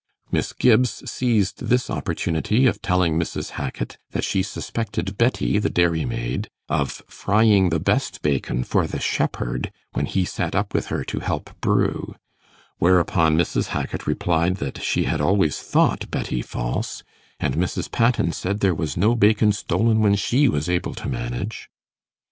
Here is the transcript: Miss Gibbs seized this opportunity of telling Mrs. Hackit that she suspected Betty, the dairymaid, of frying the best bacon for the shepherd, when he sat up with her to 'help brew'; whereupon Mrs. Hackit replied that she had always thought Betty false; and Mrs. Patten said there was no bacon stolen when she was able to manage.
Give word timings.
Miss 0.31 0.51
Gibbs 0.51 1.07
seized 1.07 1.59
this 1.67 1.87
opportunity 1.87 2.65
of 2.65 2.81
telling 2.81 3.19
Mrs. 3.19 3.51
Hackit 3.51 3.97
that 4.13 4.23
she 4.23 4.41
suspected 4.41 5.15
Betty, 5.15 5.59
the 5.59 5.69
dairymaid, 5.69 6.47
of 6.67 7.03
frying 7.07 7.69
the 7.69 7.79
best 7.79 8.23
bacon 8.23 8.63
for 8.63 8.87
the 8.87 8.99
shepherd, 8.99 9.71
when 9.93 10.07
he 10.07 10.25
sat 10.25 10.55
up 10.55 10.73
with 10.73 10.87
her 10.87 11.03
to 11.03 11.19
'help 11.19 11.51
brew'; 11.61 12.15
whereupon 12.79 13.37
Mrs. 13.37 13.67
Hackit 13.77 14.07
replied 14.07 14.55
that 14.57 14.81
she 14.81 15.03
had 15.03 15.21
always 15.21 15.59
thought 15.59 16.09
Betty 16.09 16.41
false; 16.41 17.03
and 17.39 17.53
Mrs. 17.55 17.91
Patten 17.91 18.31
said 18.31 18.59
there 18.61 18.73
was 18.73 18.97
no 18.97 19.13
bacon 19.13 19.51
stolen 19.51 19.99
when 19.99 20.15
she 20.15 20.49
was 20.49 20.67
able 20.67 20.95
to 20.95 21.07
manage. 21.09 21.69